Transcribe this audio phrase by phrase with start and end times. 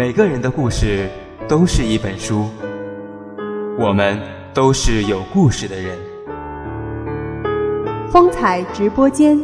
[0.00, 1.10] 每个人的故事
[1.46, 2.48] 都是一本书，
[3.78, 4.18] 我们
[4.54, 5.98] 都是有故事的人。
[8.10, 9.38] 风采直播间，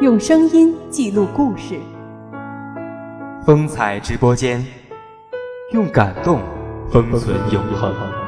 [0.00, 1.78] 用声音记录故事。
[3.46, 4.66] 风采直播间，
[5.70, 6.40] 用感动
[6.90, 8.19] 封存永恒。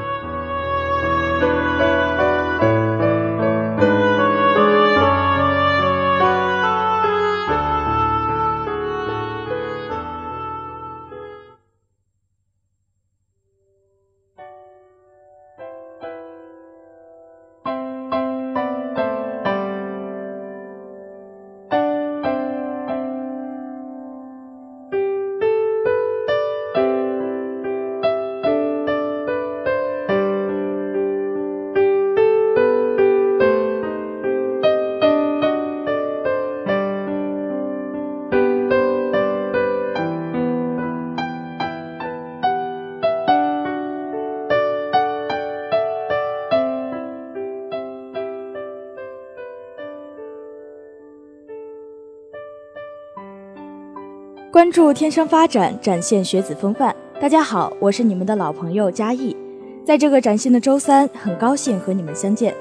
[54.73, 56.97] 关注天生发展，展现学子风范。
[57.21, 59.37] 大家好，我是你们的老朋友嘉义。
[59.85, 62.55] 在这个崭新的周三，很高兴和你们相见。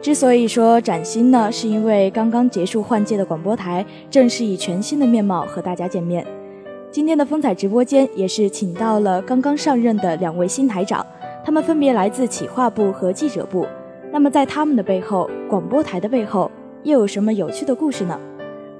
[0.00, 6.24] 之所以说崭新呢，是因为刚刚结束换届的广播台，正是以全新的面貌和大家见面。
[6.92, 11.04] 今天的风采直播间也是请到了刚刚上任的两位新台长，
[11.44, 13.66] 他们分别来自企划部和记者部。
[14.12, 16.48] 那么在他们的背后，广播台的背后，
[16.84, 18.16] 又有什么有趣的故事呢？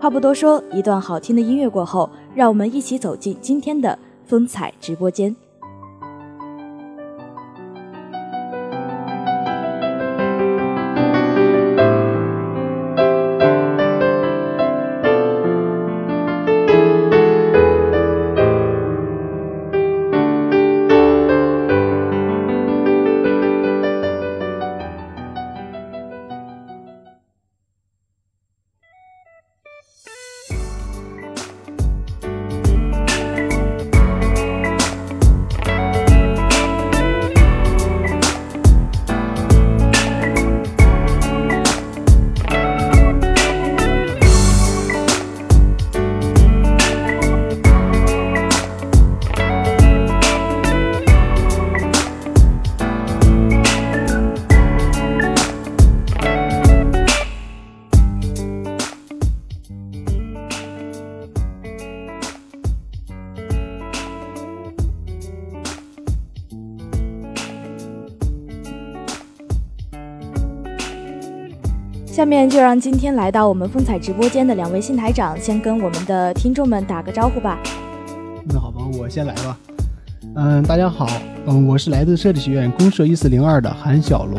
[0.01, 5.37] 话不多说，一段好听的音乐过后，让我们一起走进今天的风采直播间。
[72.21, 77.59] 下面就让今天来到我们风采直播间的两位新台长先跟我们的听众们打个招呼吧。
[78.45, 79.59] 那好吧，我先来吧。
[80.37, 81.07] 嗯，大家好，
[81.47, 84.39] 嗯，我是来自设计学院公社一四零二的韩小龙。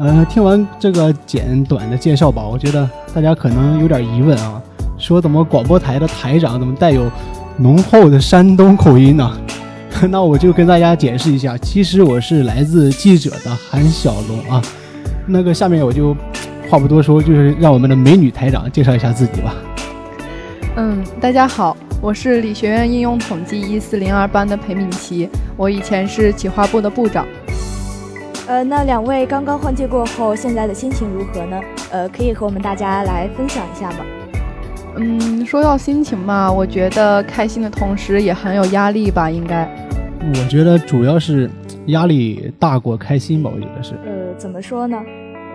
[0.00, 4.60] 嗯，听完这个简短的介绍吧，我觉得大家可能有点疑问啊，
[4.98, 7.10] 说怎么广播台的台长怎么带有
[7.56, 9.40] 浓厚的山东口音呢？
[10.10, 14.62] 那我就跟大家解释一下，其实我是来自记者的韩小龙啊。
[15.24, 16.14] 那个下面我就
[16.72, 19.54] 话不多说，就是让我们的美女台长介绍一下自己吧。
[20.76, 27.26] 嗯，大家好，我是理学院应用统计一四零二班的裴敏琪，我以前是企划部的部长。
[28.46, 31.60] 呃，那两位刚刚换届过后，现在的心情如何呢？
[31.90, 33.98] 呃，可以和我们大家来分享一下吗？
[34.96, 39.68] 嗯，说到心情嘛，我觉得开心的同时也很有压力吧，应该。
[40.20, 41.50] 我觉得主要是
[41.88, 43.92] 压力大过开心吧，我觉得是。
[44.06, 44.98] 呃，怎么说呢？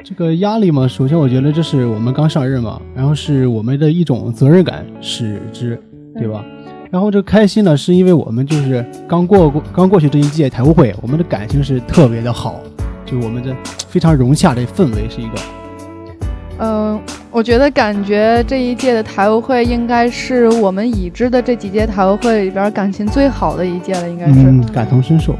[0.07, 5.77] 这个压力嘛，首先我觉得这是我们刚上任嘛，然后是我们的一种责任感使之，
[6.17, 6.45] 对吧？
[6.89, 12.61] 然后这开心呢，是因为我们就是刚过过刚过去这一届台务会，我们的感情是特别的好，
[13.05, 13.53] 就我们这
[13.89, 15.35] 非常融洽的氛围是一个。
[16.59, 16.97] 嗯，
[17.29, 24.39] 我觉得感觉这一届的台务会应该是我们已知的这几届台务会里边感情最好的一届了，应该是。
[24.39, 25.35] 嗯，感同身受。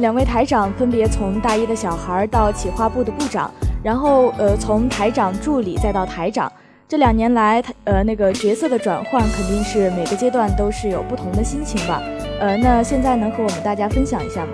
[0.00, 3.50] 两位台长分别从大一的小孩到企划部的部长，
[3.82, 6.50] 然后呃从台长助理再到台长，
[6.88, 12.02] 这两年来，呃那个角色的转换肯定是每个阶段都是有不同的心情吧。
[12.40, 14.52] 呃，那现在能和我们大家分享一下吗？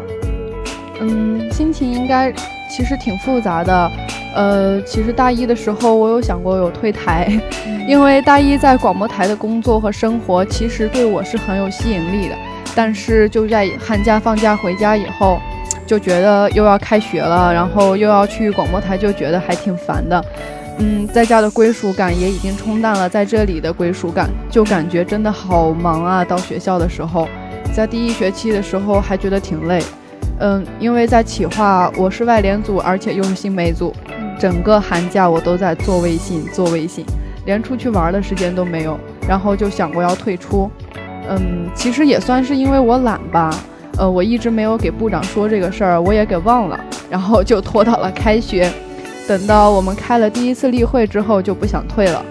[1.01, 2.33] 嗯，心情应该
[2.69, 3.91] 其实挺复杂的。
[4.35, 7.31] 呃，其实大一的时候我有想过有退台，
[7.89, 12.35] 因为大一在广播台的工作和生活其实对我是很有吸引力的。
[12.77, 15.41] 但是就在寒假放假回家以后，
[15.87, 20.25] 就觉得又要开学了，然后又要去广播台，就觉得还挺烦的。
[20.79, 26.23] 嗯，在家的归属感也已经冲淡了在这里的归属感，就感觉真的好忙啊。
[26.23, 27.27] 到学校的时候，
[27.73, 29.83] 在第一学期的时候还觉得挺累。
[30.39, 33.91] 嗯，因为在企划，我是外联组，而且又是新媒组。
[34.39, 37.07] 整个寒假我都在做微信，做微信，
[37.47, 38.99] 连出去玩的时间都没有。
[39.27, 40.71] 然后就想过要退出，
[41.29, 43.51] 嗯，其实也算是因为我懒吧。
[43.99, 46.79] 呃，我一直没有给部长说这个事儿，我也给忘了，
[47.09, 48.71] 然后就拖到了开学。
[49.27, 52.25] 等到我们开了第一次例会之后，就不想退了。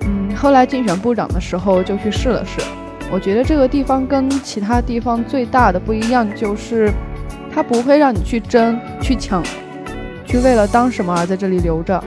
[0.00, 2.60] 嗯，后来竞选部长的时候就去试了试。
[3.10, 6.90] 我觉得这个地方跟其他地方最大的不一样就是，
[7.54, 9.42] 它不会让你去争、去抢。
[10.26, 12.02] 去为了当什么而在这里留着，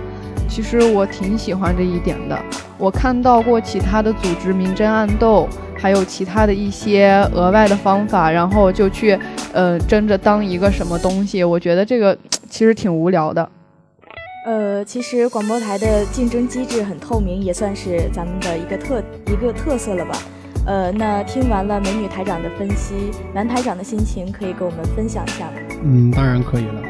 [0.50, 2.38] 其实我挺喜欢这一点的。
[2.78, 5.48] 我看到过其他的组织明争暗斗，
[5.78, 9.18] 还有其他的一些额外的方法，然后就去
[9.54, 11.44] 呃争着当一个什么东西。
[11.44, 12.18] 我觉得这个
[12.50, 13.48] 其实挺无聊的。
[14.46, 20.18] 呃，其实广播台的竞争机制很透明，也算是咱们的一个特一个特色了吧。
[20.66, 25.54] 呃，那听完了美女台长的分析，男台长的心情可以跟我们分享一下吗？
[25.84, 26.82] 嗯，当然可以了。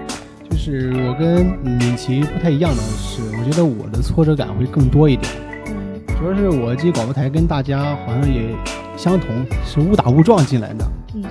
[0.59, 5.31] 就是我跟敏琪不太一样的是，我觉得我的挫折感会更多一点。
[5.67, 8.49] 嗯，主要是我进广播台跟大家好像也
[8.97, 9.29] 相同，
[9.65, 10.85] 是误打误撞进来的。
[11.15, 11.23] 嗯，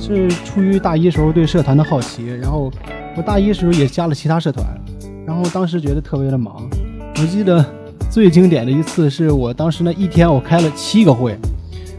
[0.00, 2.72] 是出于大一时候对社团的好奇，然后
[3.14, 4.66] 我大一时候也加了其他社团，
[5.26, 6.66] 然后当时觉得特别的忙。
[7.16, 7.62] 我记得
[8.08, 11.38] 最经典的一次是我当时那一天我开了七个会，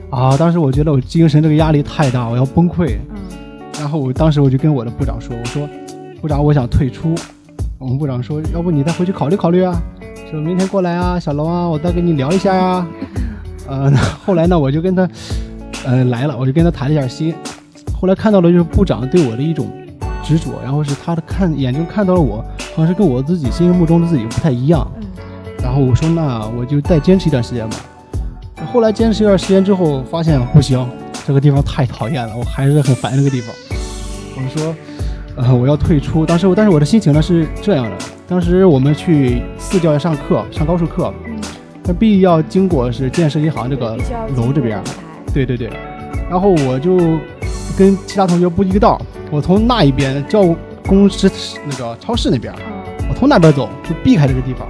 [0.10, 2.98] 啊，当时我觉得我精神这个压力太大，我要崩溃。
[3.12, 3.18] 嗯，
[3.80, 5.70] 然后我当时我就跟我的部长说，我说。
[6.22, 7.16] 部长，我想退出。
[7.80, 9.82] 我们部长说：“要不你再回去考虑考虑啊？
[10.30, 12.88] 说明天过来啊，小龙啊，我再跟你聊一下呀。”
[13.68, 13.92] 呃，
[14.24, 15.10] 后来呢，我就跟他，
[15.84, 17.34] 呃，来了，我就跟他谈了一下心。
[18.00, 19.68] 后来看到了就是部长对我的一种
[20.24, 24.88] 执着，然后是他的看眼睛看到了我，好像是跟我自己心目中的自己不太一样。
[25.64, 27.78] 然后我说：“那我就再坚持一段时间吧。”
[28.72, 30.88] 后来坚持一段时间之后，发现不行，
[31.26, 33.56] 这个地方太讨厌了，我还是很烦这个地方。
[34.36, 34.76] 我说。
[35.38, 36.26] 呃，我要退出。
[36.26, 37.92] 当时我，但是我的心情呢是这样的。
[38.28, 41.14] 当时我们去四教要上课，上高数课，
[41.84, 43.98] 那必须要经过是建设银行这个
[44.36, 44.82] 楼这边。
[45.34, 45.70] 对对对。
[46.30, 46.98] 然后我就
[47.78, 51.30] 跟其他同学不一个道，我从那一边教公司
[51.66, 52.54] 那个超市那边，
[53.10, 54.68] 我从那边走，就避开这个地方，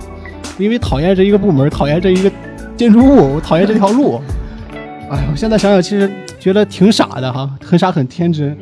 [0.58, 2.32] 因为讨厌这一个部门，讨厌这一个
[2.78, 4.22] 建筑物，我讨厌这条路。
[5.12, 8.58] 哎，我现在想想，其实觉得挺傻的哈，很傻很天真。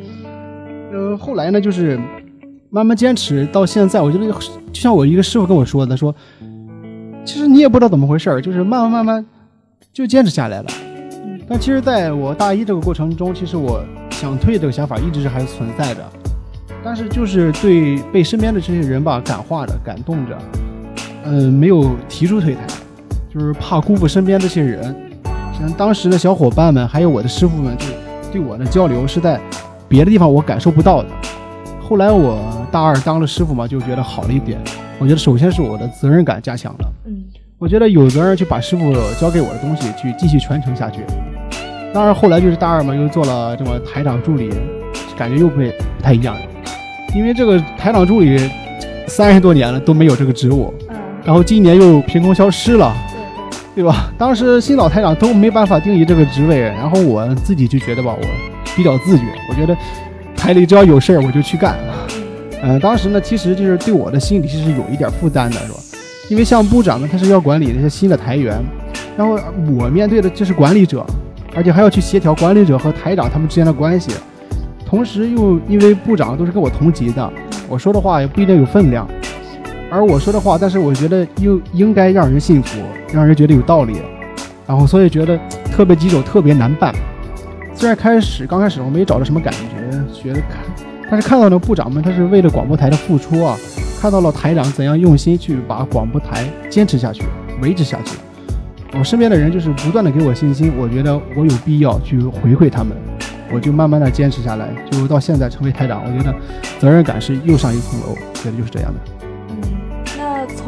[0.92, 1.98] 呃，后来呢，就是
[2.70, 4.00] 慢慢坚持到现在。
[4.00, 4.34] 我觉得就
[4.72, 6.14] 像我一个师傅跟我说的，说
[7.24, 9.26] 其实你也不知道怎么回事儿，就是慢慢慢慢
[9.92, 10.66] 就坚持下来了。
[11.48, 16.00] 但其实在我大一这个过程中，其实我想退这个想法一直是还存在着。
[16.82, 20.38] 但是就是对被身边的这些人吧感化着、感动着，
[21.24, 22.60] 嗯，没有提出退台，
[23.32, 24.94] 就是怕辜负身边这些人。
[25.58, 27.84] 像当时的小伙伴们，还有我的师傅们，就
[28.32, 29.38] 对我的交流是在
[29.90, 31.08] 别的地方我感受不到的。
[31.82, 32.38] 后来我
[32.70, 34.56] 大二当了师傅嘛，就觉得好了一点。
[35.00, 37.24] 我觉得首先是我的责任感加强了，嗯，
[37.58, 41.00] 我觉得有责任去把师傅教给我的东西去继续传承下去。
[41.92, 44.48] 当然后来就是大二嘛，又做了这么台长助理，
[45.18, 46.36] 感觉又不不太一样。
[47.16, 48.48] 因为这个台长助理
[49.08, 52.94] 三十多年了都没有这个职务，嗯，然后今年又凭空消失了，
[53.74, 54.12] 对对吧？
[54.18, 58.26] 当时新老台长都没办法定义这个职位，然后我自己就觉得吧，我
[58.76, 59.76] 比较自觉，我觉得
[60.36, 61.76] 台里只要有事儿我就去干，
[62.62, 65.78] 嗯，当时呢其实就是对我的心里其实有一点负担的，是吧？
[66.28, 68.56] 因为像部长呢，他是要管理那些新的台员，
[69.16, 69.38] 然后
[69.76, 71.04] 我面对的就是管理者，
[71.54, 74.12] 而且还要去协调管理者和台长他们之间的关系。
[74.86, 77.32] 同时又因为部长都是跟我同级的，
[77.68, 79.08] 我说的话也不一定有分量，
[79.90, 82.78] 而我说的话，但是我觉得又应该让人信服，
[83.12, 83.96] 让人觉得有道理，
[84.66, 85.38] 然后所以觉得
[85.72, 86.94] 特别棘手，特别难办。
[87.80, 90.58] 虽然开始刚开始我没找到什么感觉，觉得看，
[91.10, 93.56] 但是看到了部长们，他是为了广播台的付出啊，
[93.98, 97.22] 看到了台长怎样用心去把广播台坚持下去、
[97.62, 98.18] 维持下去，
[98.98, 102.94] 我身边的人就是不断的给我信心，我觉得我有必要去回馈他们。
[103.50, 106.04] 我就慢慢的坚持下来，就到现在成为台长。
[106.04, 106.34] 我觉得
[106.78, 109.19] 责任感是又上一层楼，觉得就是这样的。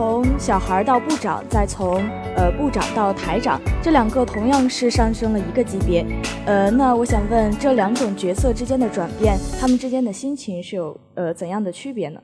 [0.03, 2.03] 从小孩到部长，再从
[2.35, 6.05] 呃部长到台长，这两个同样是上升了一个级别。
[6.45, 12.19] 呃，那我想问，这两种角色之间的转变，他们之间的心情是有呃怎样的区别呢？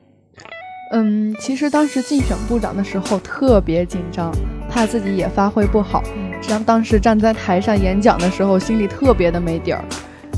[0.91, 4.29] 嗯，其实当时竞选部长的时候特别紧张，
[4.69, 6.03] 怕自己也发挥不好。
[6.41, 9.81] 像当时站在台上演讲的时候，心里特别的没底儿。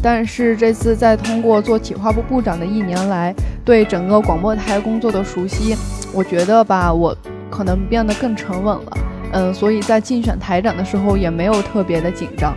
[0.04, 3.34] 但是这次在通过做企划部部长的一年来，
[3.66, 5.76] 对整个广播台工作的熟悉，
[6.12, 7.16] 我觉得吧，我
[7.62, 8.98] 可能变得更沉稳了。
[9.34, 12.56] 嗯，所以在竞选台长的时候也没有特别的紧张。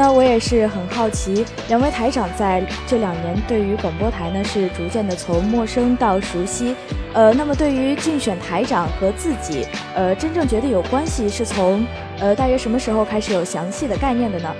[0.00, 6.74] 呢，我也是很好奇，两位台长在这两年对于广播台呢是逐渐的从陌生到熟悉。
[7.12, 11.84] 呃，那么对于竞选台长和自己，呃，真正觉得有关系是从
[12.18, 14.50] 呃大约什么时候开始有详细的概念的呢？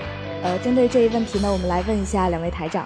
[0.43, 2.85] 呃，针对这一问题呢，我们来问一下两位台长。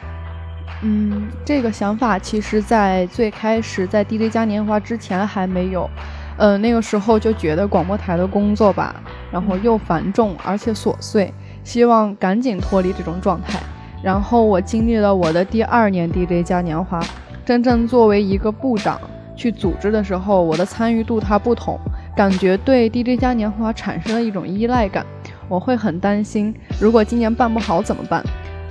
[0.81, 5.89] 嗯，这个想法其实在最开始在 DJ 嘉年华之前还没有。
[6.38, 8.95] 呃，那个时候就觉得广播台的工作吧，
[9.29, 11.33] 然后又繁重而且琐碎。
[11.65, 13.60] 希望赶紧脱离这种状态。
[14.01, 17.03] 然后我经历了我的第二年 DJ 嘉年华，
[17.43, 19.01] 真正作为一个部长
[19.36, 21.77] 去组织的时候，我的参与度它不同，
[22.15, 25.05] 感觉对 DJ 嘉年华产生了一种依赖感。
[25.50, 28.24] 我会很担心，如果今年办不好怎么办？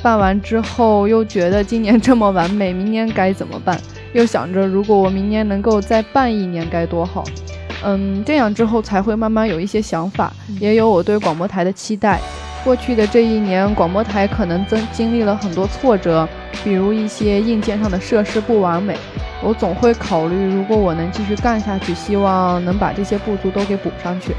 [0.02, 3.78] 办完之后又觉得今年这么完美，明年该怎么办？
[4.12, 7.24] 又想着如果我明年能够再办一年该多好。
[7.82, 12.20] 嗯，这样之后才会慢慢有一些想法，也有我对广播台的期待。
[12.64, 16.26] 过去的这一年，广播台可能经经历了很多挫折，
[16.64, 18.96] 比如一些硬件上的设施不完美。
[19.42, 24.34] 我总会考虑，如果我能继续干下去，希望能把这些不足都给补上去。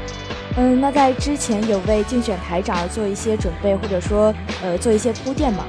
[0.56, 5.64] 嗯，那在之前有为竞选台长做一些准备，或者说呃做一些铺垫吗？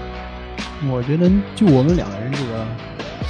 [0.90, 2.66] 我觉得就我们两个人这个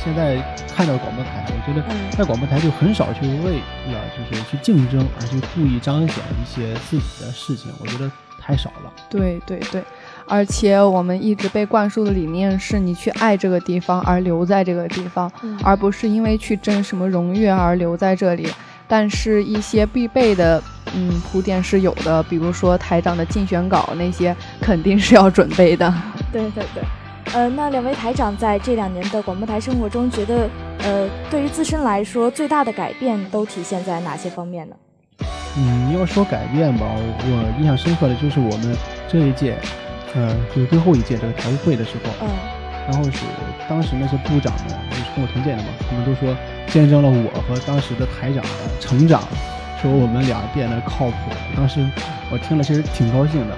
[0.01, 0.37] 现在
[0.73, 3.57] 看到广播台，我觉得在广播台就很少去为
[3.91, 8.09] 了就是去竞争而去故意彰显一些自己的事情，我觉得
[8.47, 8.93] 太少了。
[9.09, 9.83] 对对对，
[10.25, 15.29] 而且我们一直被灌输的理念是你去爱这个地方而留在这个地方，
[15.61, 18.47] 而不是因为去争什么荣誉而留在这里。
[18.87, 20.63] 但是，一些必备的，
[20.95, 25.93] 嗯，铺垫是有的，比如说台长的竞选稿那些，肯定是要准备的。
[26.31, 26.81] 对对对，
[27.33, 30.49] 呃，那两位台长在这两年的广播台生活中，觉得，
[30.79, 34.75] 呃，对于自身来说，最大的改变都体现在哪些方面呢？
[35.57, 38.75] 嗯，要说改变吧，我印象深刻的就是我们
[39.07, 39.57] 这一届，
[40.15, 42.27] 呃，就是最后一届这个台务会的时候，嗯，
[42.87, 43.19] 然后是
[43.67, 46.35] 当时那些部长们，就是跟我同届的嘛，他们都说。
[46.67, 48.49] 见证了我和当时的台长的
[48.81, 49.23] 成长，
[49.81, 51.15] 说我们俩变得靠谱。
[51.55, 51.79] 当时
[52.29, 53.55] 我听了其实挺高兴的。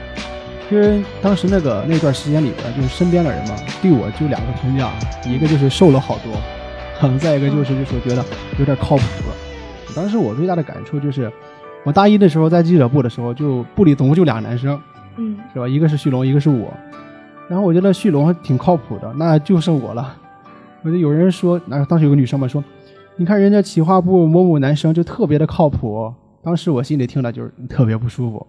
[0.69, 4.91] 因为当时那个那段时间里边，就是身边的人嘛，对我就两个评价，
[5.25, 6.39] 一个就是瘦了好多，
[7.17, 8.23] 再一个就是就是觉得
[8.59, 9.35] 有点靠谱了。
[9.95, 11.31] 当时我最大的感触就是，
[11.85, 14.79] 我大一的时候在记者部的时候，就部里总共就俩男生，
[15.17, 15.67] 嗯，是吧？
[15.67, 16.73] 一个是旭龙，一个是我。
[17.47, 20.15] 然后我觉得旭龙挺靠谱的，那就剩我了。
[20.83, 22.63] 我就有人说，那当时有个女生嘛说。
[23.15, 28.47] 你看人家企划部某某男生就特别的靠谱，当时我心里听了就是特别不舒服。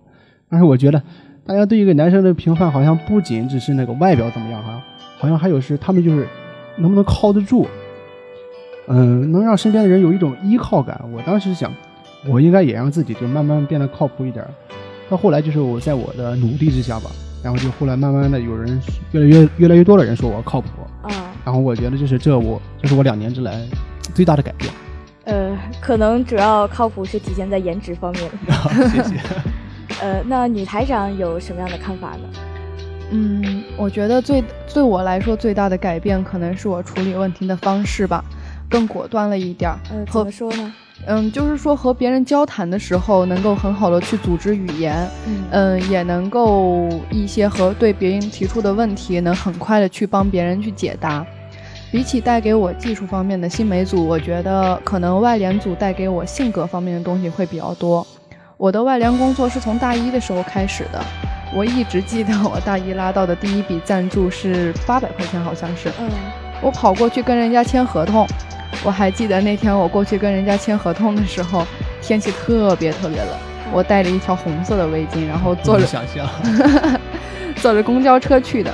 [0.48, 1.02] 但是我觉得，
[1.44, 4.80] 大家对一个男生的评判好像不仅只是那个外表怎么样哈，
[5.18, 6.28] 好像还有是他们就是
[6.76, 7.66] 能不能靠得住，
[8.86, 11.00] 嗯，能让身边的人有一种依靠感。
[11.12, 11.72] 我当时想，
[12.26, 14.44] 我应该也让自己就慢慢变得靠谱一点。
[15.08, 17.10] 到后来就是我在我的努力之下吧，
[17.42, 18.80] 然后就后来慢慢的有人
[19.12, 20.68] 越来越越来越多的人说我靠谱
[21.02, 21.10] 啊，
[21.44, 23.60] 然后我觉得就是这我这是我两年之来。
[24.12, 24.72] 最大的改变，
[25.24, 28.28] 呃，可能主要靠谱是体现在颜值方面。
[28.90, 29.14] 谢谢。
[30.02, 32.28] 呃，那女台长有什么样的看法呢？
[33.12, 34.42] 嗯，我觉得最
[34.74, 38.24] 对我来说最大的改变，可能是我处理问题的方式吧，
[38.68, 39.78] 更果断了一点儿。
[39.90, 40.74] 呃，怎么说呢？
[41.06, 45.08] 嗯，就是说和别人交谈的时候，能够很好的去组织语言，
[45.50, 51.24] 嗯，也能够一些和对别人提出的问题，能很快的去帮别人去解答。
[51.90, 58.06] 比起带给我技术方面的新媒组，我觉得可能外联组带给我性格方面的东西会比较多。
[58.56, 61.02] 我的外联工作是从大一的时候开始的，
[61.52, 65.88] 我一直记得我大一拉到的第一笔赞助是八百块钱，好像是。
[65.98, 66.08] 嗯。
[66.62, 68.24] 我跑过去跟人家签合同，
[68.82, 71.66] 我还记得那天我过去跟人家签合同的时候，
[72.00, 73.28] 天气特别特别冷，
[73.72, 76.28] 我带着一条红色的围巾，然后坐着想象，
[77.56, 78.72] 坐着公交车去的。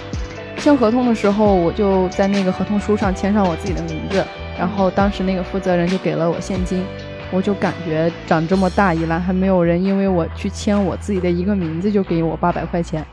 [0.58, 4.24] 签合同的时候，我就在那个合同书上签上我自己的名字，
[4.58, 6.84] 然后当时那个负责人就给了我现金，
[7.30, 13.04] 我就感觉长这么大以来还没有人因为我去签我自己的一个名字就给我八百块钱，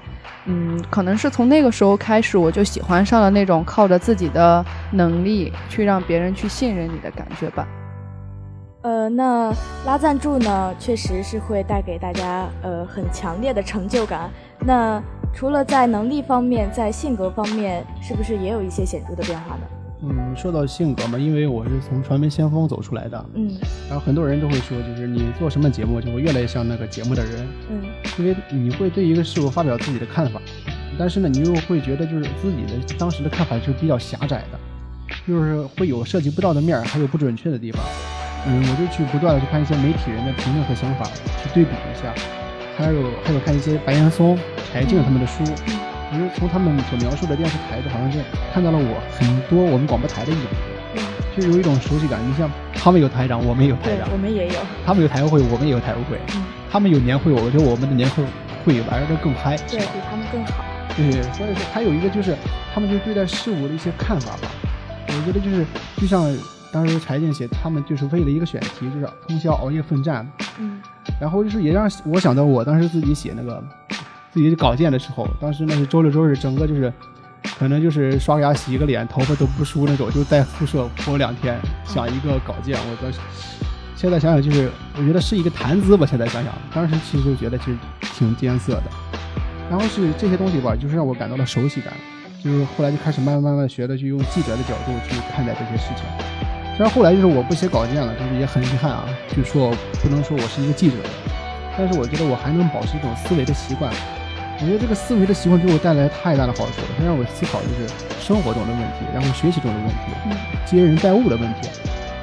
[0.46, 7.68] 嗯，可能是从那个时候开始，我就喜欢上了那种靠着自己的能力去让别人去信任你的感觉吧。
[8.82, 9.54] 呃，那
[9.86, 14.30] 拉赞助呢，确实是会带给大家呃很强烈的成就感。
[14.60, 15.02] 那
[15.34, 19.62] 除了在能力方面，在性格方面，是不是也有一些显著的变化呢？
[20.06, 23.50] 嗯，说到性格嘛，因为我是从传媒先锋走出来的，嗯，
[23.90, 27.82] 然后很多人都会说，就是你做什么节目，就会越来越像那个节目的人，嗯，
[28.20, 30.42] 因为你会对一个事物发表自己的看法，
[31.00, 34.60] 但是呢，你又会觉得就是自己的当时的看法是比较狭窄的，
[35.26, 37.82] 就是会有涉及不到的面儿，还有不准确的地方。
[38.46, 41.06] 嗯，我就去不断的去看一些媒体人的评论和想法，
[41.42, 42.14] 去对比一下，
[42.76, 44.38] 还有还有看一些白岩松、
[44.70, 45.46] 柴静他们的书，
[46.14, 48.20] 我就从他们所描述的电视台，就好像是
[48.54, 51.02] 看到了我很多我们广播台的影子，
[51.36, 52.22] 就有一种熟悉感。
[52.28, 54.54] 你像他们有台长，我们也有台长，我们也有；
[54.86, 56.18] 他们有台务会，我们也有台务会；
[56.70, 58.24] 他们有年会，我觉得我们的年会
[58.64, 60.64] 会玩的更嗨，对比他们更好。
[60.96, 62.36] 对，所以说还有一个就是
[62.74, 64.48] 他们就对待事物的一些看法吧，
[65.08, 65.66] 我觉得就是
[65.98, 66.32] 就像。
[66.74, 70.28] 当时柴静写，他们就是为了一个选题，就是通宵熬夜奋战。
[70.58, 70.82] 嗯，
[71.22, 73.64] 然后就是也让我想到，我当时自己写那个
[74.34, 76.92] 自己稿件的时候，当时那是周六周日，整个就是
[77.60, 82.76] 可能就是刷牙、洗个脸，头发都不梳那种，就在宿舍播两天，想一个稿件。
[82.78, 83.20] 我当时
[83.96, 86.06] 现在想想，就是我觉得是一个谈资吧。
[86.06, 88.84] 现在想想，当时其实就觉得其实挺艰涩的。
[89.70, 91.94] 然后是这些东西吧，就是让我感到了熟悉感，
[92.44, 96.04] 就是后来就开始慢慢慢慢学的，去用记者的角度去看待这些事情。
[96.76, 100.98] 虽然后来就是我不写稿件了，就是也很遗憾啊，就说不能说我是一个记者，
[101.78, 103.94] 但是我觉得我还能保持一种思维的习惯。
[104.64, 111.68] 我觉得这个思维的习惯给我带来太大的好处了，它让我思考就是生活中的问题，然后学习中的问题，接人待物的问题。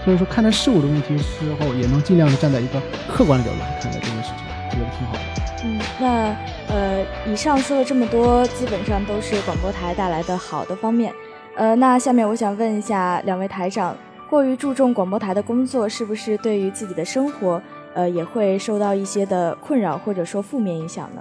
[0.02, 4.36] 所以说看待事物的问题时候，也能尽量的站在一个客观的角度去看待这件事情，
[4.70, 5.20] 我觉得挺好的。
[5.64, 11.12] 嗯，那呃，以上说了这么多，基本上都是广播台带来的好的方面。
[11.56, 13.94] 呃，那下面我想问一下两位台长，
[14.30, 17.60] 过于注重广播台的工作，是不是对于自己的生活，
[17.92, 21.20] 呃，也会受到一些的困扰或者说负面影响呢？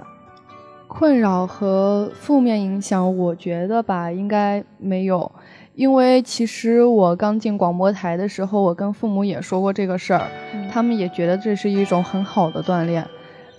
[0.92, 5.30] 困扰和负面影响，我觉得吧，应该没有，
[5.76, 10.26] 因为其实我刚进广播台的时候，我跟父母也说过这个事儿，
[10.70, 13.06] 他们也觉得这是一种很好的锻炼。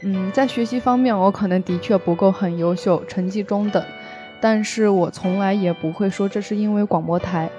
[0.04, 3.82] 嗯，在学习方面，我可能的确不够很优秀，成绩中等，
[4.42, 7.50] 但是我从来也不会说这是因为广播台，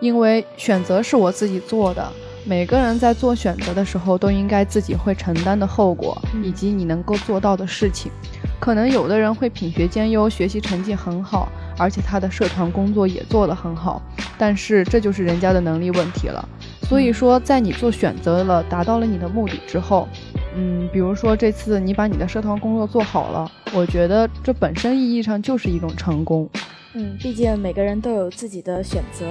[0.00, 2.06] 因为选择是我自己做的。
[2.44, 8.10] 每个人在做选择的时候，都应该自己会承担的后果，以及你能够做到的事情。
[8.60, 14.00] 可能有的人会品学兼优，学习成绩很好，而且他的社团工作也做得很好，
[14.36, 16.46] 但是这就是人家的能力问题了。
[16.82, 20.06] 所以说，在你做选择了，达到了你的目的之后，
[20.54, 26.48] 嗯，比如说这次你把你的社团工作做好了，我觉得这本身意义上就是一种成功。
[26.92, 29.24] 嗯，毕竟每个人都有自己的选择。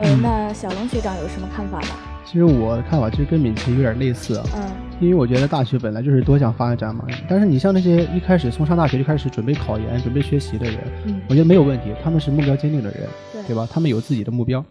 [0.00, 2.13] 呃，那小龙学长有什么看法吗？
[2.34, 4.62] 其实我的看法其实跟敏琪有点类似，嗯，
[4.98, 7.04] 因为我觉得大学本来就是多项发展嘛。
[7.28, 13.68] 但是你像那些一开始从上大学就开始准备考研、准备学习的人，嗯，我觉得没有问题，他们是目标坚定的人，对对吧？
[13.72, 14.64] 他们有自己的目标。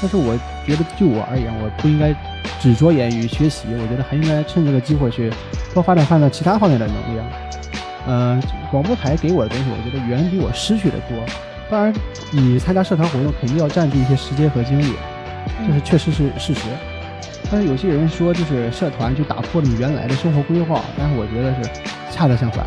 [0.00, 2.14] 但是我觉得就我而言，我不应该
[2.60, 5.32] 只着眼于学习，我觉得还应该趁这个机会去
[5.74, 7.26] 多发展发展其他方面的能力啊。
[8.06, 11.18] 嗯，广播台给我的东西，我觉得远比我失去的多。
[11.68, 11.92] 当然，
[12.30, 14.92] 你参加社团活动肯定要占据一些时间和精力，
[15.66, 16.68] 这是确实是事实。
[17.50, 21.68] 但是有些人说，就是社团就打破了你原来的生活规划，但是我觉得是
[22.12, 22.64] 恰恰相反，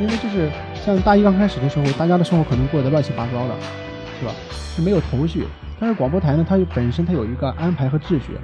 [0.00, 3.54] 因为就是像大一刚开始的时候，大家的生活可能过得乱七八糟的，
[4.20, 4.32] 是吧？
[4.50, 5.46] 是没有头绪。
[5.80, 8.36] 但是广播台呢，它本身它有一个安排和秩序，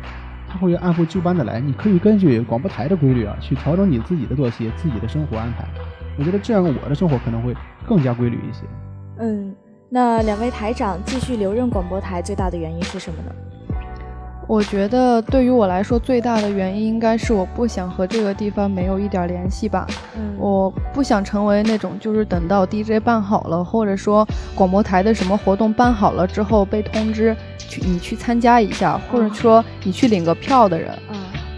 [0.49, 5.67] 它会按部就班的来，你可以根据广播台的规律啊，去调整你自己的作息、自己的生活安排。
[6.19, 7.55] 我觉得这样我的生活可能会
[7.87, 8.63] 更加规律一些。
[9.19, 9.55] 嗯。
[9.95, 13.31] 那两位台长继续留任广播台最大的原因是什么呢？
[14.49, 19.87] 我觉得对于我来说最大的原因应该是我不想和这个地方没有一点联系吧。
[20.17, 30.93] 嗯，我不想成为那种就是等到 DJ 办好了，或者说广播台的什么活动办好了之后被通知去你去参加一下，或者说你去领个票的人。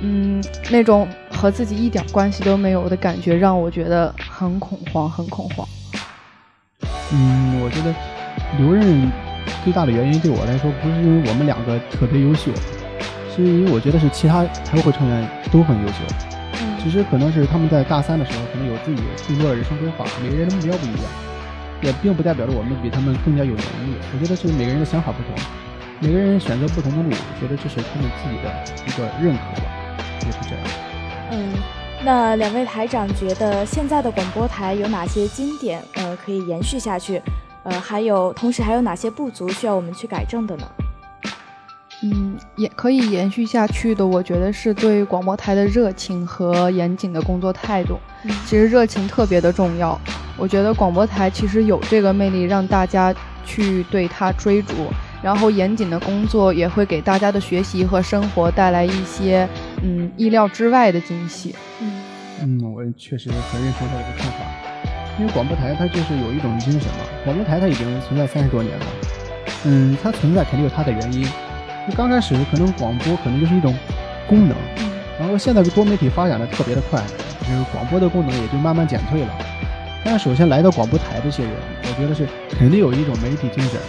[0.00, 5.66] 嗯，那种和自己一点关系都没有的感觉让我觉得很恐慌，很恐慌。
[7.12, 7.94] 嗯，我觉得。
[8.58, 9.10] 留任
[9.64, 12.52] 最大的原因对我来说，不是因为我们两个特别优秀，
[13.34, 15.94] 是因为我觉得是其他台会成员都很优秀。
[16.62, 21.04] 嗯，其实可能是他们在大三的时候，可能有自己更多的人生规划，每个人的目标不一样，
[21.82, 23.96] 也并不代表着我们比他们更加有能力。
[24.12, 25.34] 我觉得是每个人的想法不同，
[26.00, 28.48] 每个人选择不同的路，我觉得这是他们自己的
[28.86, 29.66] 一个认可吧，
[30.24, 30.64] 也是这样。
[31.32, 31.52] 嗯，
[32.04, 37.20] 那两位台长觉得现在的广播台有哪些经典，呃，可以延续下去？
[37.64, 40.66] 呃，还有，同时还有哪些不足需要我们去改正的呢？
[42.02, 47.98] 嗯，也可以延续下去的，我觉得是对广播台的热情和严谨的工作态度。
[48.44, 49.98] 其实热情特别的重要，
[50.36, 53.14] 我觉得广播台其实有这个魅力，让大家
[53.46, 54.74] 去对它追逐。
[55.22, 59.48] 然后严谨的工作也会给大家的学习和生活带来一些
[59.82, 61.54] 嗯意料之外的惊喜。
[61.80, 62.02] 嗯，
[62.42, 64.44] 嗯，我确实很认同这个看法。
[65.18, 68.84] 因为广播台它就是有一种精神嘛，广播台它已经存在三十多年了，
[69.64, 71.26] 嗯，它存在肯定有它的原因。
[71.88, 73.74] 就刚开始可能广播可能就是一种
[74.26, 74.56] 功能，
[75.18, 77.02] 然后现在多媒体发展的特别的快，
[77.40, 79.28] 就是广播的功能也就慢慢减退了。
[80.04, 83.80] 但是首先来到广播台这些人，我觉得是肯定有一种媒体精神。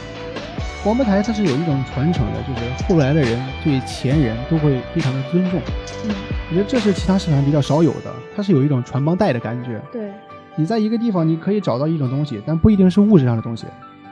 [0.84, 5.60] 广播台它是有一种传承的，就是后来的人对前人都会非常的尊重。
[6.04, 6.12] 嗯，
[6.50, 9.82] 我觉得这是其他社团比较少有的，它是有一种传帮带的感觉。
[9.92, 10.12] 对。
[10.58, 13.66] 你在一个地方，你可以找到一种东西，但不一定是物质上的东西，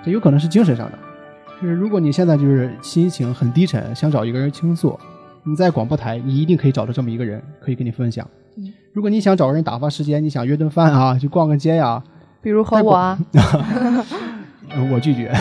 [0.03, 0.97] 这有可能是精神上的。
[1.63, 4.99] 就是如果你现在就是心情很低沉，想找一个人倾诉，
[5.43, 8.27] 你在广播台，你一定可以找到这么一个人，可以跟你分享。
[8.91, 12.03] 如果你想找个人打发时间，你想约顿饭啊，去逛个街呀，
[12.41, 13.17] 比如和我啊，
[14.91, 15.31] 我拒绝。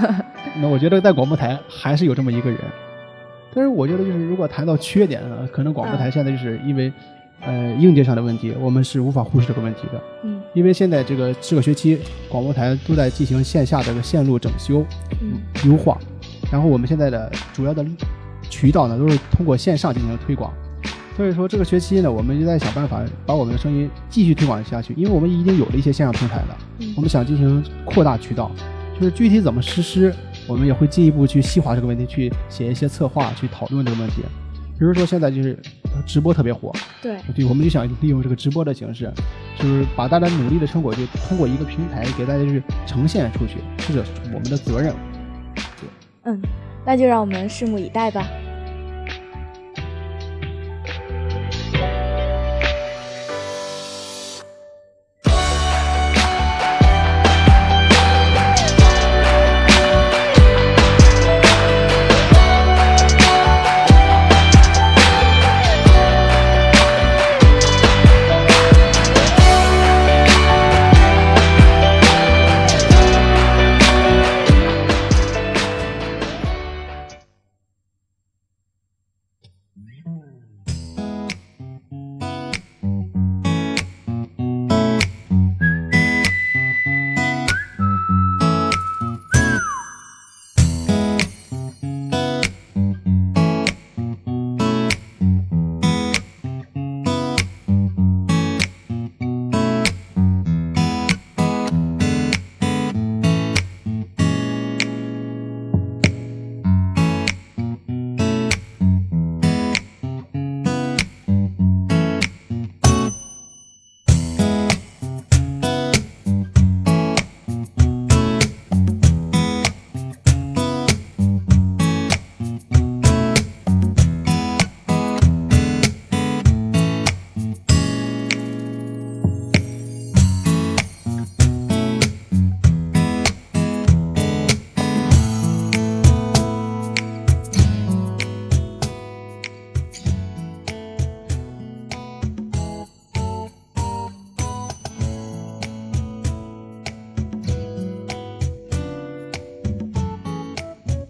[0.60, 2.58] 那我觉得在广播台还是有这么一个人，
[3.54, 6.92] 但是我觉得就是如果谈到缺点呢，可能广播台现在就是因为。
[7.44, 10.00] 呃，硬件上的问题，我们是无法忽视这个问题的。
[10.22, 14.84] 嗯，因为现在这个这个学期，广播台都在进行线下的个线路整修、
[15.64, 15.98] 优化，
[16.52, 17.84] 然后我们现在的主要的
[18.48, 20.52] 渠道呢，都是通过线上进行推广。
[21.16, 26.56] 所以说这个学期呢，我们就在想办法把我们的声音继续推广下去，因为我们已经有了一些线上平台了，
[26.96, 28.50] 我们想进行扩大渠道，
[28.98, 30.14] 就是具体怎么实施，
[30.46, 34.22] 我们也会进一步去细化这个问题，去写一些策划，去讨论这个问题。
[34.82, 35.56] 比如说现在就是
[36.04, 39.08] 直播特别火，对，对，我们就想利用这个直播的形式，
[39.56, 44.02] 就是把大家努力的成果就通过一个平台给大家去呈现出去，这是
[44.34, 44.92] 我们的责任。
[45.54, 45.88] 对。
[46.24, 46.42] 嗯，
[46.84, 48.26] 那就让我们拭目以待吧。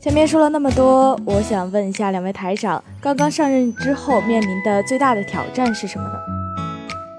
[0.03, 6.15] 前面说了那么多，我想问一下两位台长，刚刚上任之后面临的最大的挑战是什么呢？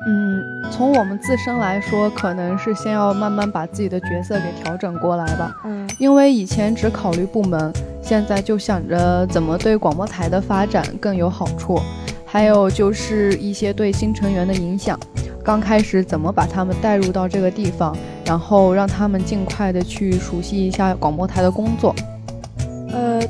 [0.06, 5.56] 嗯，从我们自身来说，可能是先要慢慢把自己的角色给调整过来吧。
[5.64, 11.80] 嗯，因为以前只考虑部门，现在就想着怎么对广播台的发展更有好处，
[12.26, 15.00] 还有就是一些对新成员的影响。
[15.42, 21.96] 刚开始怎么把他们带入到这个地方，然后让他们尽快的去熟悉一下广播台的工作。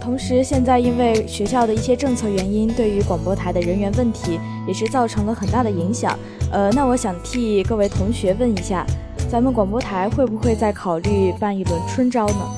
[0.04, 4.38] 同时现在因为学校的一些政策原因，对于广播台的人员问题
[4.68, 6.20] 也是造成了很大的影响。
[6.52, 8.86] 呃，那我想替各位同学问一下，
[9.32, 12.58] 咱们广播台会不会再考虑办一轮春招呢？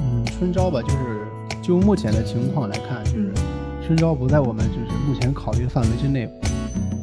[0.00, 1.26] 嗯，春招吧，就是
[1.60, 3.32] 就目前的情况来看，就是
[3.84, 6.30] 春招不在我们就是目前考虑范围之内。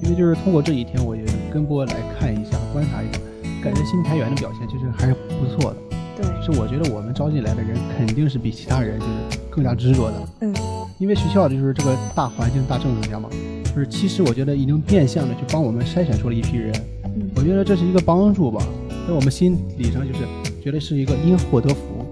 [0.01, 3.19] 因为就是通过这几天，我也跟播来看一下、观察一下，
[3.61, 5.94] 感觉新台员的表现其实还是不错的。
[6.15, 10.27] 对，是我觉得我们招进来的人肯定是比其他人就是更加执着的。
[10.41, 10.53] 嗯，
[10.97, 13.29] 因为学校就是这个大环境、大正能量嘛，
[13.65, 16.73] 就是其实我觉得已经变相的去帮我们筛选出了一批人。
[17.03, 18.65] 嗯，我觉得这是一个帮助吧，
[19.07, 20.19] 在我们心理上就是
[20.63, 22.05] 觉得是一个因祸得福。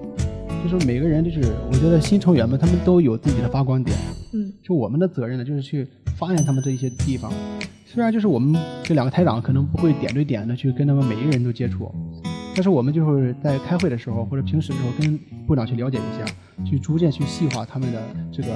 [0.63, 3.97] 就是每个人就是我觉得新成员们他们都有自己的发光点。
[4.31, 5.87] 嗯，就我们的责任呢，就是去
[6.17, 7.31] 发现他们这一些地方。
[7.85, 11.93] 虽然就是我们这两个台长可能不会点对点的去跟他们每一个人都接触。
[12.55, 16.25] 但是我们就是在开会的时候，或者平时的时候，跟部长去了解一下，
[16.63, 18.49] 去逐渐去细化他们的这个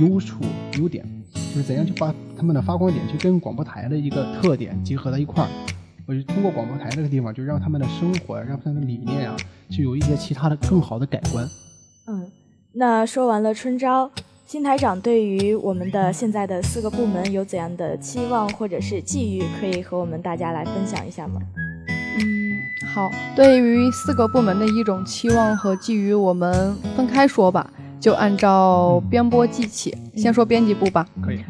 [0.00, 0.42] 优处、
[0.78, 5.50] 优点，就是怎样去把他们的发光点去跟广播台的一个特点结合在一块儿。
[6.06, 9.36] 我就通过广播台这个地方，就让他们的生活，让他们的理念啊，
[9.68, 11.46] 就有一些其他的更好的改观。
[12.06, 12.26] 嗯，
[12.72, 14.10] 那说完了春招，
[14.46, 21.42] 新台长对于我们的现在的四个部门有怎样的期望或者是寄语，可以和我们大家来分享一下吗？
[22.86, 29.96] 好，对于四个部门的一种期望和寄予，我们分开说吧，就按照编播记起。
[30.16, 31.06] 先说编辑部吧。
[31.22, 31.40] 可以。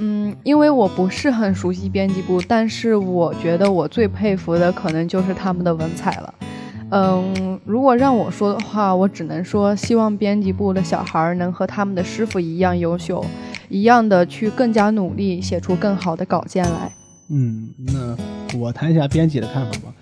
[0.00, 6.34] 嗯，因为我不是很熟悉编辑部，但是我觉得我最佩服的可能就是他们的文采了。
[6.90, 13.24] 嗯，如果让我说的话，我只能说希望编辑部的小孩能和他们的师傅一样优秀，
[13.68, 16.92] 一样的去更加努力，写出更好的稿件来。
[17.30, 19.94] 嗯，那我谈一下编辑的看法吧。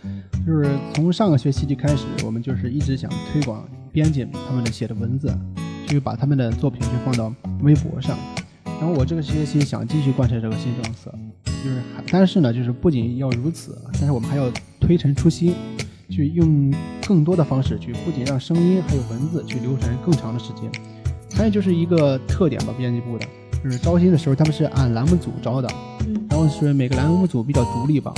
[0.50, 5.32] 就是从上个学期就开始，我们就是一直想推广编辑他们的写的文字，
[5.86, 7.32] 去把他们的作品去放到
[7.62, 8.18] 微博上。
[8.64, 15.54] 然后我这个学期想继续贯彻这个新政策，就是还但是呢，就是不仅要如此，但是我们还要推陈出新，
[16.08, 16.74] 去用
[17.06, 20.68] 更多的方式去，不仅让声音还有文字去流传更长的时间。
[21.32, 23.26] 还有就是一个特点吧，编辑部的，
[23.62, 25.68] 就是招新的时候他们是按栏目组招的，
[26.28, 28.12] 然后是每个栏目组比较独立吧。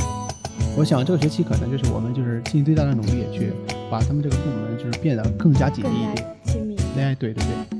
[0.76, 3.52] 我想这个学期可能就是我们就是尽最大的努力去
[3.90, 6.76] 把他们这个部门就是变得更加紧密一点，亲密。
[6.98, 7.78] 哎，对对对。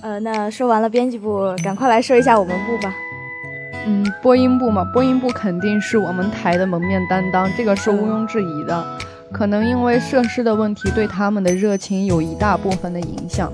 [0.00, 2.92] 呃，那说完了编辑部，赶快来说一下我们部吧。
[3.86, 8.84] 嗯，播音部嘛，播音部肯定是我们台的门面担当，这个是毋庸置疑的。
[9.30, 13.52] 可能因为设施的问题，对他们的热情有一大部分的影响。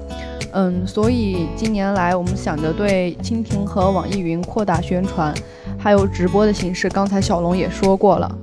[0.52, 5.32] 嗯，所以近年来我们想着对蜻蜓和网易云扩大宣传，
[5.78, 6.88] 还有直播的形式。
[6.88, 8.38] 刚才小龙也说过了，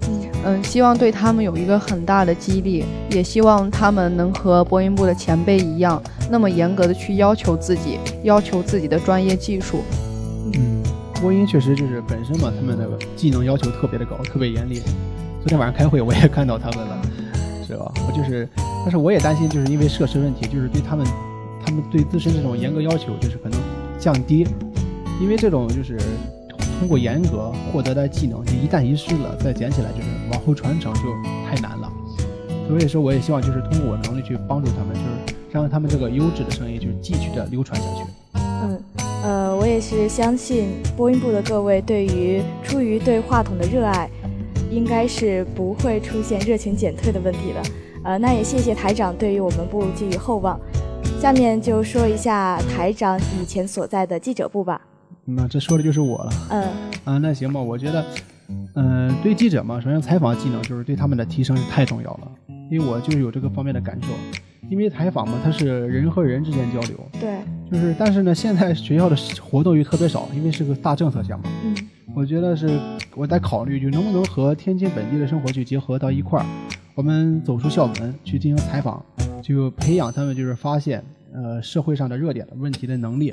[0.46, 9.82] 嗯，希望对他们有一个很大的激励，也希望他们能和播音部的前辈一样，那么严格的去要求自己，要求自己的专业技术。
[10.54, 10.82] 嗯，
[11.22, 14.82] 播音确实就是本身嘛，他们那个技能要求特别的高，特别严厉。
[15.42, 17.02] 昨天晚上开会我也看到他们了，
[17.68, 17.92] 是吧？
[18.08, 18.48] 我就是，
[18.84, 21.06] 但是我也担心，就是因为设施问题，就是对他们。
[21.68, 23.60] 他们对自身这种严格要求就是可能
[23.98, 24.48] 降低，
[25.20, 25.98] 因为这种就是
[26.80, 31.02] 通过严格获得的技能，你一旦遗失了，再捡起来就是往后传承就
[31.48, 31.92] 太难了。
[32.68, 38.04] 所以说，我也希望就是通过我能力去帮助他们，就是让他们这个优质的声音就是继续的流传下去。
[38.36, 38.84] 嗯，
[39.24, 44.10] 呃，我也是相信播音部的各位对于出于对话筒的热爱，
[44.72, 47.62] 应该是不会出现热情减退的问题的。
[48.04, 50.60] 呃，那也谢谢台长对于我们部寄予厚望。
[51.20, 54.82] 下面就说一下台长以前所在的记者部吧。
[55.26, 56.32] 那这说的就是我了。
[56.50, 56.64] 嗯。
[57.04, 57.60] 啊，那行吧。
[57.60, 58.06] 我觉得，
[58.76, 62.32] 嗯，对记者嘛，首先采访技能就是对他们的提升是太重要了。
[62.70, 64.10] 因为我就有这个方面的感受。
[64.70, 66.98] 因为采访嘛，它是人和人之间交流。
[67.20, 67.40] 对。
[67.72, 71.46] 就是，但是呢，现在学校的活动又特别少，因为是个大政策项目。
[71.64, 71.76] 嗯。
[72.16, 72.80] 我觉得是，
[73.16, 76.46] 我在考虑，就能不能和天津本地的生活去结合到一块儿。
[76.96, 79.04] 我们走出校门去进行采访。
[79.44, 83.32] 就培养他们就是发现呃社会上的热点的问题的能力，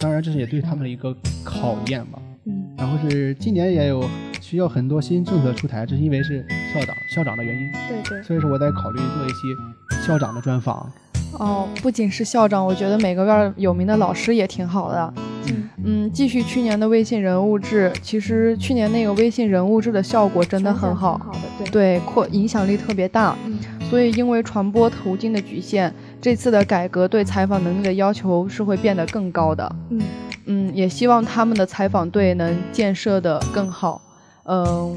[0.00, 2.18] 当然这是也对他们的一个考验吧。
[2.46, 2.74] 嗯。
[2.78, 4.02] 然后是今年也有
[4.40, 7.70] 需要很多新政策出台，这是因为是校长校长的原因。
[7.86, 8.22] 对对。
[8.22, 10.90] 所以说我在考虑做一期校长的专访。
[11.38, 15.14] 哦，不仅是校长，我觉得每个院有名的老师也挺好的。
[15.46, 21.16] 嗯嗯，继续去年的微信人物志，其实去年那个微信人物志的效果真的很好。
[21.18, 21.70] 好的，对。
[21.70, 23.36] 对，扩影响力特别大。
[23.46, 23.58] 嗯。
[23.88, 29.76] 所以，因为传播途径的局限，这次的改革对采访能力的要求是会变得更高的。
[29.88, 30.02] 嗯
[30.46, 34.00] 嗯，也希望他们的采访队能建设的更好。
[34.44, 34.94] 嗯，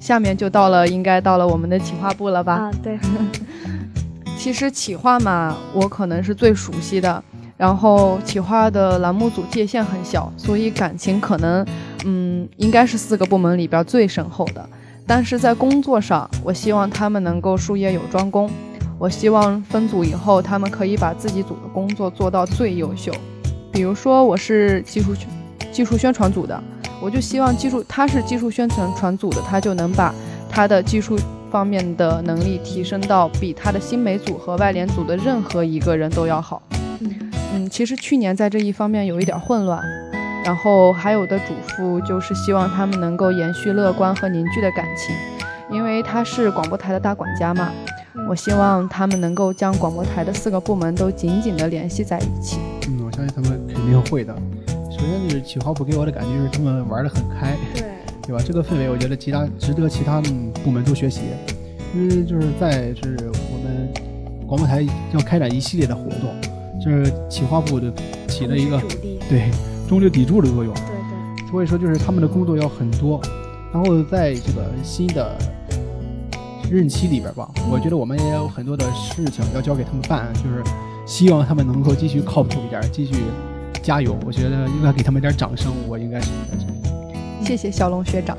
[0.00, 2.54] 下面就到了，应该到了我们的企划部了吧？
[2.54, 2.98] 啊，对。
[4.38, 7.22] 其实企划嘛，我可能是最熟悉的。
[7.56, 11.66] 然后企划的栏目组界限很小，所以感情可能，
[12.04, 14.66] 嗯，应该是四个部门里边最深厚的。
[15.06, 18.48] 但是在工作上，我希望他们能够术业有专攻。
[18.98, 23.12] 我希望分组以后，他们可以把自己组的工作做到最优秀。
[23.70, 25.28] 比如说，我是技术宣
[25.70, 26.58] 技术宣传组的，
[27.02, 30.14] 我就希望技术他是技术宣传传组的，他就能把
[30.48, 31.18] 他的技术
[31.50, 36.62] 方面的能力提升到比他的新媒组和外联组的任何一个人都要好。
[37.00, 39.82] 嗯，其实去年在这一方面有一点混乱。
[40.42, 45.12] 然后还有的嘱咐就是希望他们能够延续乐观和凝聚的感情，
[45.70, 47.68] 因为他是广播台的大管家嘛。
[48.28, 52.58] 我希望他们能够将广播台的四个部门都紧紧的联系在一起。
[52.88, 54.34] 嗯，我相信他们肯定会的。
[54.90, 57.82] 首先就是企划部给我的感觉就是他们玩的很开，对，
[58.26, 58.42] 对吧？
[58.44, 60.20] 这个氛围我觉得其他值得其他
[60.64, 61.20] 部门都学习，
[61.94, 63.16] 因为就是在就是
[63.52, 63.92] 我们
[64.46, 66.34] 广播台要开展一系列的活动，
[66.82, 67.92] 就是企划部的
[68.28, 68.80] 起了一个
[69.28, 69.50] 对。
[69.88, 70.82] 中流砥柱的作用，对
[71.44, 73.20] 对，所以说就是他们的工作要很多，
[73.72, 75.38] 然后在这个新的
[76.70, 80.62] 任期里边吧，我觉得我们也有很多的事情要交给他们办，就是
[81.06, 83.14] 希望他们能够继续靠谱一点，继续
[83.82, 84.16] 加油。
[84.26, 86.30] 我觉得应该给他们点掌声，我应该是。
[87.44, 88.36] 谢谢小龙学长，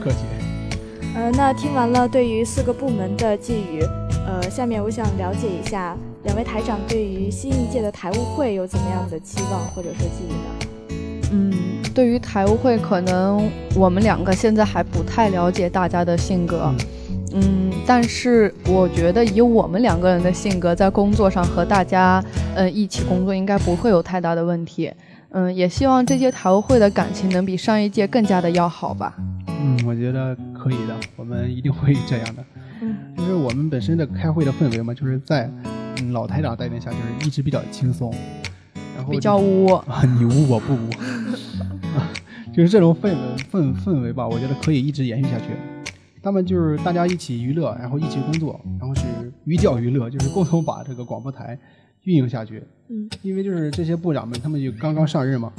[0.00, 0.16] 客气。
[1.14, 3.80] 呃，那听完了对于四个部门的寄语，
[4.26, 5.96] 呃，下面我想了解一下。
[6.24, 11.28] 两位台长对于新一届的台务会有怎么样的期望或者说寄语呢？
[11.32, 11.52] 嗯，
[11.94, 16.76] 对于台务会，可能我们两个现在还不太了解大家的性格，嗯，
[17.86, 22.24] 但是我觉得以我们两个人的性格，在工作上和大家
[22.54, 24.92] 嗯一起工作，应该不会有太大的问题。
[25.30, 29.14] 嗯，也希望这届台务会的感情能比上一届更加的要好吧。
[29.48, 32.44] 嗯，我觉得可以的，我们一定会这样的。
[32.80, 35.50] 嗯，就是我们本身的开会的氛围嘛，就是在。
[36.00, 38.12] 嗯，老台长带领下就是一直比较轻松，
[38.96, 40.90] 然后比较污 啊，你污我不污，
[42.52, 43.14] 就是这种氛围
[43.52, 45.44] 氛氛围吧，我觉得可以一直延续下去。
[46.24, 49.02] 他们就是大家一起娱乐，然后一起工作，然后是
[49.44, 51.58] 寓教于乐，就是共同把这个广播台
[52.04, 52.62] 运营下去。
[52.88, 55.52] 嗯，因为就是这些部长们，他们就刚刚上任嘛，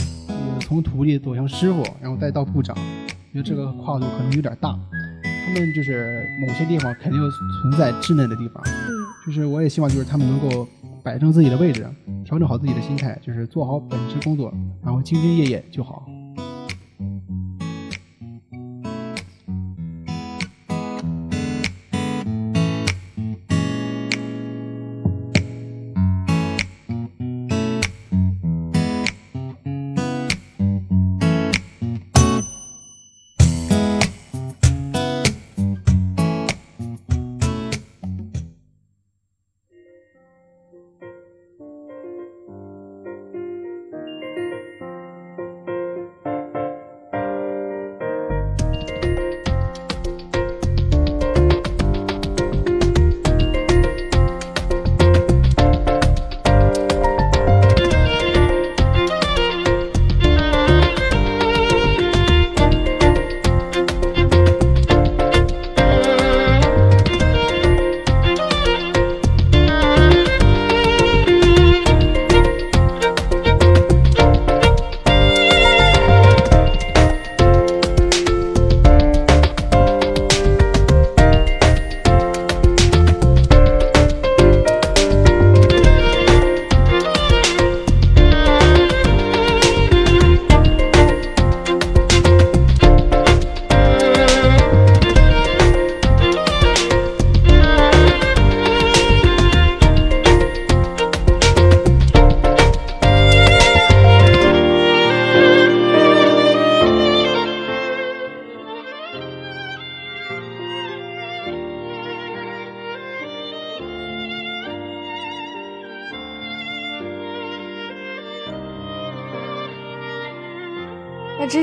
[0.61, 2.76] 从徒弟走向师傅，然后再到部长，
[3.32, 4.76] 觉得这个跨度可能有点大。
[5.45, 7.22] 他们就是某些地方肯定
[7.61, 8.63] 存在稚嫩的地方。
[9.24, 10.68] 就是我也希望，就是他们能够
[11.03, 11.88] 摆正自己的位置，
[12.24, 14.51] 调整好自己的心态，就是做好本职工作，
[14.84, 16.07] 然后兢兢业业就好。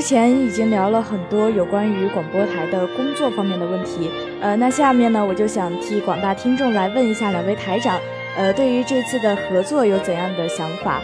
[0.03, 7.97] 前已经聊了很多有关于广播台的工作方面的问题，呃，那下面呢，我就想替广大听众来问一下两位台长，
[8.35, 11.01] 呃，对于这次的合作有怎样的想法？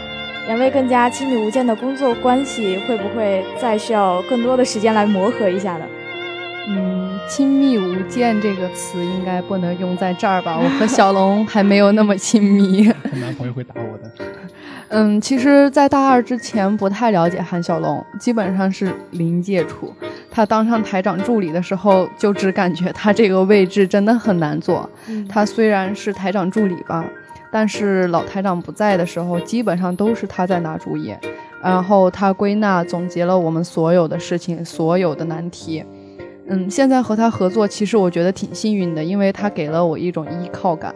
[0.48, 5.86] 两位更加亲密无间的工作关系，会不会再需要更多的时间来磨合一下呢？
[6.68, 10.60] 嗯，亲密无间这个词应该不能用在这儿吧？
[10.62, 12.88] 我和小龙还没有那么亲密。
[13.12, 14.12] 我男朋友会打我的。
[14.92, 19.94] 嗯，其实，在大二之前不太了解韩小龙，基本上是零接触。
[20.32, 24.90] 他当上台长助理的时候，就只感觉他这个位置真的很难做。
[25.28, 27.06] 他虽然是台长助理吧，
[27.52, 31.14] 但是老台长不在的时候，基本上都是他在拿主意，
[31.62, 35.84] 然后他归纳总结了我们所有的事情，所有的难题。
[36.48, 40.94] 嗯，现在和他合作，其实我觉得挺幸运的，因为他给了我一种依靠感。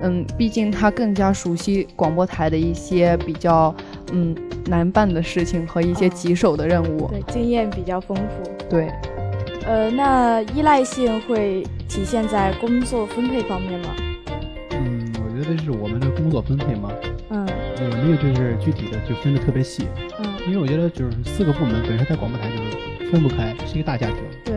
[0.00, 3.74] 嗯，毕竟他更加熟悉广播台的一些比较
[4.12, 4.34] 嗯
[4.66, 8.50] 难办的事情和一些棘手的任务，对，经验比较丰富。
[8.68, 8.90] 对，
[9.64, 13.88] 呃，那依赖性会体现在工作分配方面吗？
[14.72, 16.90] 嗯，我觉得是我们的工作分配嘛。
[17.30, 17.46] 嗯，
[17.80, 19.86] 也没有就是具体的就分的特别细？
[20.18, 24.16] 嗯，因为我觉得就是四个部门本身在广播台就是分不开，是一个大家庭。
[24.44, 24.54] 对。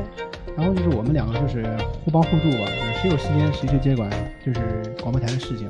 [0.60, 1.66] 然后就是我们两个就是
[2.04, 4.10] 互帮互助吧，就是谁有时间谁去接管
[4.46, 4.60] 就是
[5.02, 5.70] 广播台的事情，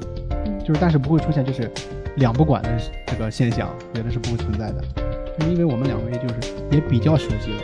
[0.66, 1.70] 就是但是不会出现就是
[2.16, 2.70] 两不管的
[3.06, 4.82] 这个现象，觉得是不会存在的，
[5.38, 7.62] 就是因为我们两位就是也比较熟悉了，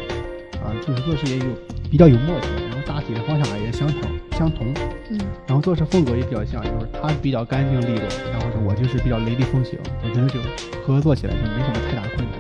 [0.63, 1.45] 啊，就是做事也有
[1.89, 4.01] 比较有默契，然后大体的方向也相同
[4.37, 4.71] 相同，
[5.09, 5.17] 嗯，
[5.47, 10.39] 然后做事风格也比较像，就是他比较干净利落，然后是我就是比较雷厉风行，我觉得就
[10.85, 12.34] 合作起来就没什么太大的困难。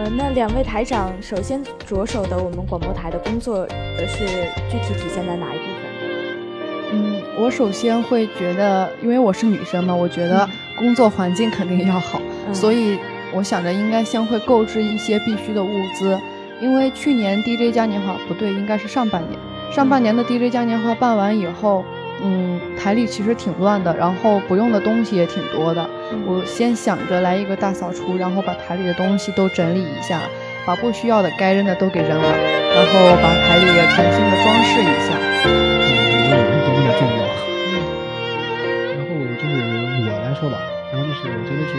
[0.00, 3.66] 呃，那两位台长首先着手的我们广播台的工作，
[3.98, 4.24] 呃，是
[4.70, 6.92] 具体体现在哪一部分？
[6.92, 10.48] 嗯，我首先会觉得，因为我是女生嘛，我觉得
[10.78, 12.18] 工作环境肯定要好，
[12.50, 12.98] 所以
[13.34, 16.18] 我想着应该先会购置一些必须的物资。
[16.62, 19.38] 因为去年 DJ 嘉年华不对，应该是上半年，
[19.70, 21.84] 上半年的 DJ 嘉年华办完以后。
[22.22, 25.88] 嗯，台里其实挺乱的，然后不用的东西也挺多的。
[26.26, 30.22] 我先想着来一个大扫除，然后把台里的东西都整理一下，
[30.66, 32.92] 把不需要的、该扔的都给扔了，然后
[33.22, 35.14] 把台里也重新的装饰一下。
[35.44, 35.48] 嗯，
[36.30, 37.22] 人多么的重要。
[37.66, 37.72] 嗯。
[38.96, 39.52] 然后就是
[40.08, 40.58] 我来说吧，
[40.92, 41.72] 然后就是我觉得是，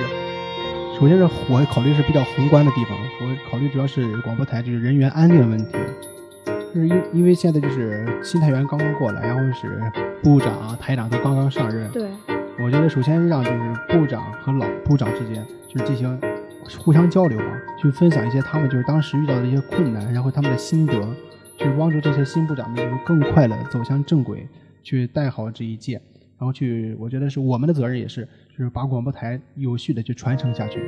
[0.99, 5.77] 首先是我考虑是比较宏观的地方，我考虑主要是广播台就是人员安定问题。
[6.73, 9.81] 就是因因为现在就是新台员刚刚过来，然后是
[10.23, 11.89] 部长、台长都刚刚上任。
[11.91, 12.03] 对，
[12.63, 16.19] 我觉得首先让就是部长和老部长之间就是进行
[16.79, 20.93] 互相交流嘛，去分享一些他们就是当时遇到的一些困难，然后他们的心得，
[21.57, 24.47] 去帮助这些新部长们就是更快的走向正轨，
[24.83, 25.93] 去带好这一届，
[26.37, 30.79] 然后去我觉得是我们的责任也是，就是把广播台有序的去传承下去。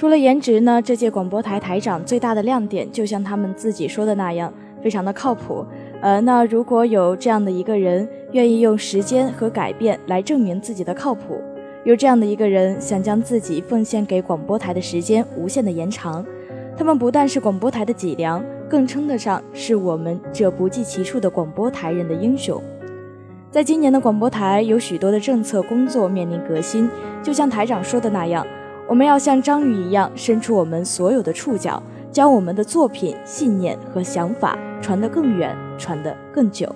[0.00, 4.50] 除了颜值呢，这届广播台台长最大的亮点，就像他们自己说的那样，
[4.82, 5.62] 非常的靠谱。
[6.00, 11.38] 呃，那如果有这样的一个人，愿意用时间和改变来证明自己的靠谱，
[11.84, 16.24] 有这样的一个人想将自己奉献给广播台的时间无限的延长，
[16.78, 22.58] 他们不但是广播台的脊梁，更称得上是我们这不计其数的广播台人的英雄。
[23.50, 26.88] 在今年的广播台，有许多的政策工作面临革新，
[27.22, 28.46] 就像台长说的那样。
[28.90, 31.80] 我们要像章鱼一样伸出我们所有的触角，
[32.10, 36.68] 将我们的作品、信念和想法传得更远，传得更久。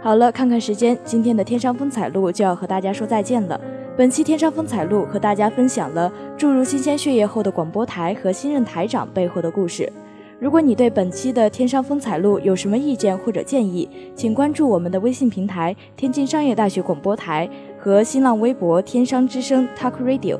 [0.00, 3.60] 好了，看看时间，今天的天上风采录就要和大家说再见了。
[3.94, 9.92] 本期《天上风采录》和大家分享了注入新鲜血液后的广播台和新任台长背后的故事。
[10.38, 17.46] 如果你对本期的《天上风采录》有什么意见或者建议，请关注我们的微信平台“天津商业大学广播台”
[17.78, 20.38] 和新浪微博“天商之声 Talk Radio”。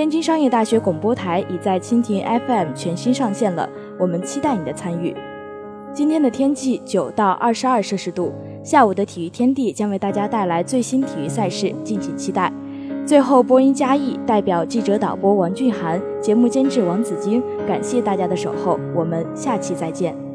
[0.00, 5.14] 天津商业大学广播台已在蜻蜓 FM 全新上线了，我们期待你的参与。
[5.92, 8.32] 今天的天气九到二十二摄氏度，
[8.64, 12.50] 下午的体育天地将为大家带来最新体育赛事，敬请期待。
[13.04, 20.29] 最后，播音嘉义代表记者导播王俊涵，节目监制王子晶，感谢大家的守候，我们下期再见。